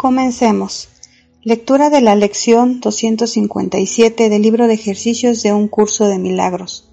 [0.00, 0.88] Comencemos.
[1.42, 6.88] Lectura de la lección 257 del libro de ejercicios de un curso de milagros.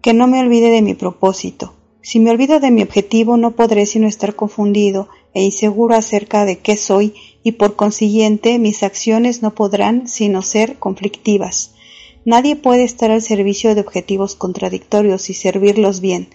[0.00, 1.74] Que no me olvide de mi propósito.
[2.00, 6.60] Si me olvido de mi objetivo no podré sino estar confundido e inseguro acerca de
[6.60, 11.74] qué soy y por consiguiente mis acciones no podrán sino ser conflictivas.
[12.24, 16.30] Nadie puede estar al servicio de objetivos contradictorios y servirlos bien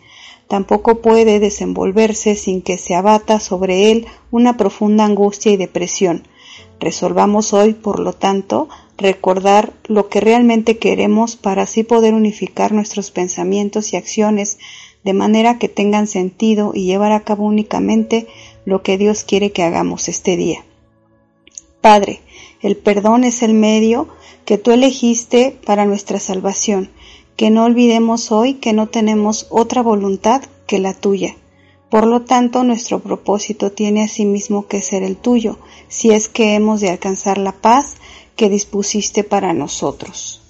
[0.50, 6.28] tampoco puede desenvolverse sin que se abata sobre él una profunda angustia y depresión.
[6.80, 13.12] Resolvamos hoy, por lo tanto, recordar lo que realmente queremos para así poder unificar nuestros
[13.12, 14.58] pensamientos y acciones
[15.04, 18.28] de manera que tengan sentido y llevar a cabo únicamente
[18.66, 20.66] lo que Dios quiere que hagamos este día.
[21.80, 22.22] Padre,
[22.62, 24.08] el perdón es el medio
[24.46, 26.90] que tú elegiste para nuestra salvación
[27.40, 31.38] que no olvidemos hoy que no tenemos otra voluntad que la tuya.
[31.90, 36.82] Por lo tanto, nuestro propósito tiene asimismo que ser el tuyo, si es que hemos
[36.82, 37.96] de alcanzar la paz
[38.36, 40.42] que dispusiste para nosotros.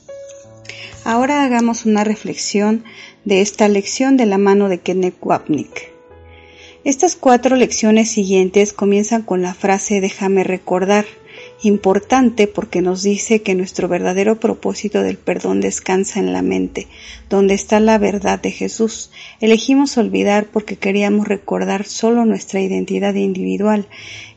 [1.03, 2.83] Ahora hagamos una reflexión
[3.23, 5.91] de esta lección de la mano de Kenneth Wapnick.
[6.85, 11.05] Estas cuatro lecciones siguientes comienzan con la frase déjame recordar,
[11.61, 16.87] importante porque nos dice que nuestro verdadero propósito del perdón descansa en la mente,
[17.29, 19.11] donde está la verdad de Jesús.
[19.41, 23.87] Elegimos olvidar porque queríamos recordar solo nuestra identidad individual.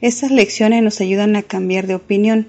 [0.01, 2.49] Estas lecciones nos ayudan a cambiar de opinión.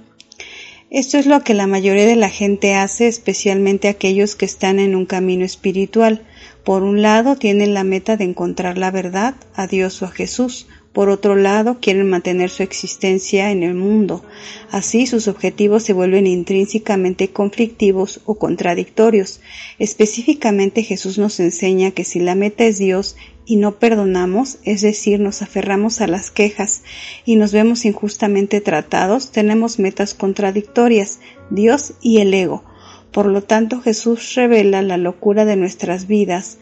[0.90, 4.96] Esto es lo que la mayoría de la gente hace, especialmente aquellos que están en
[4.96, 6.22] un camino espiritual.
[6.64, 10.68] Por un lado, tienen la meta de encontrar la verdad, a Dios o a Jesús.
[10.94, 14.24] Por otro lado, quieren mantener su existencia en el mundo.
[14.70, 19.42] Así sus objetivos se vuelven intrínsecamente conflictivos o contradictorios.
[19.80, 23.16] Específicamente Jesús nos enseña que si la meta es Dios
[23.46, 26.84] y no perdonamos, es decir, nos aferramos a las quejas
[27.26, 32.64] y nos vemos injustamente tratados, tenemos metas contradictorias, Dios y el ego.
[33.12, 36.58] Por lo tanto, Jesús revela la locura de nuestras vidas,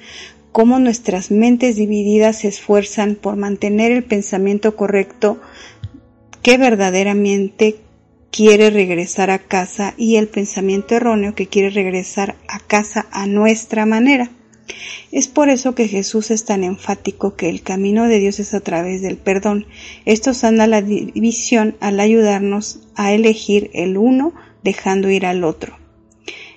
[0.52, 5.40] cómo nuestras mentes divididas se esfuerzan por mantener el pensamiento correcto
[6.42, 7.78] que verdaderamente
[8.32, 13.86] quiere regresar a casa y el pensamiento erróneo que quiere regresar a casa a nuestra
[13.86, 14.32] manera.
[15.12, 18.62] Es por eso que Jesús es tan enfático que el camino de Dios es a
[18.62, 19.68] través del perdón.
[20.06, 25.78] Esto sana la división al ayudarnos a elegir el uno dejando ir al otro.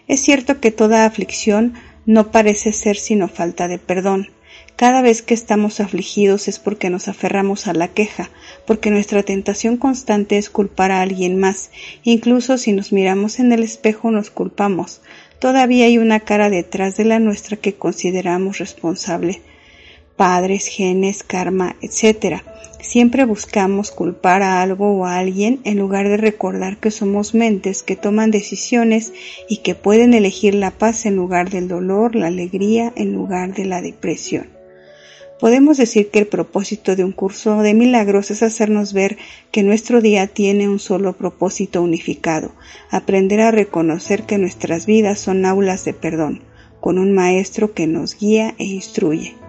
[0.07, 1.75] Es cierto que toda aflicción
[2.07, 4.31] no parece ser sino falta de perdón.
[4.77, 8.31] Cada vez que estamos afligidos es porque nos aferramos a la queja,
[8.67, 11.71] porque nuestra tentación constante es culpar a alguien más,
[12.03, 15.01] incluso si nos miramos en el espejo nos culpamos.
[15.39, 19.43] Todavía hay una cara detrás de la nuestra que consideramos responsable
[20.17, 22.43] padres, genes, karma, etc.
[22.81, 27.83] Siempre buscamos culpar a algo o a alguien en lugar de recordar que somos mentes
[27.83, 29.13] que toman decisiones
[29.49, 33.65] y que pueden elegir la paz en lugar del dolor, la alegría en lugar de
[33.65, 34.49] la depresión.
[35.41, 39.19] Podemos decir que el propósito de un curso de milagros es hacernos ver
[39.51, 42.53] que nuestro día tiene un solo propósito unificado,
[42.91, 46.43] aprender a reconocer que nuestras vidas son aulas de perdón,
[46.81, 49.44] con un maestro que nos guía e instruye.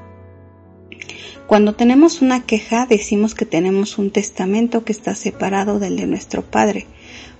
[1.47, 6.41] Cuando tenemos una queja decimos que tenemos un testamento que está separado del de nuestro
[6.41, 6.87] Padre.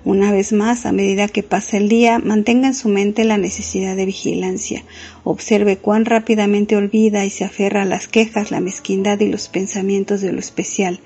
[0.04, 3.96] Una vez más, a medida que pasa el día, mantenga en su mente la necesidad
[3.96, 4.84] de vigilancia.
[5.24, 10.22] Observe cuán rápidamente olvida y se aferra a las quejas, la mezquindad y los pensamientos
[10.22, 11.00] de lo especial.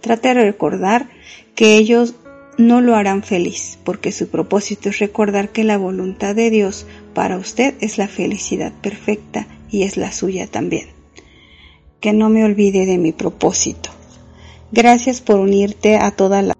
[0.00, 1.08] Trate de recordar
[1.54, 2.16] que ellos
[2.58, 6.84] no lo harán feliz, porque su propósito es recordar que la voluntad de Dios
[7.14, 10.99] para usted es la felicidad perfecta y es la suya también
[12.00, 13.90] que no me olvide de mi propósito.
[14.72, 16.54] Gracias por unirte a toda la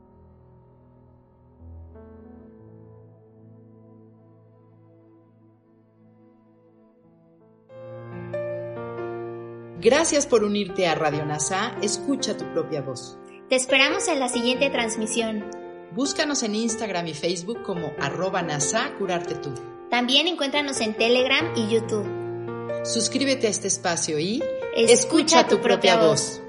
[9.82, 11.74] Gracias por unirte a Radio NASA.
[11.80, 13.16] Escucha tu propia voz.
[13.48, 15.42] Te esperamos en la siguiente transmisión.
[15.92, 19.54] Búscanos en Instagram y Facebook como arroba NASA Curarte Tú.
[19.88, 22.06] También encuéntranos en Telegram y YouTube.
[22.84, 26.39] Suscríbete a este espacio y Escucha tu propia voz.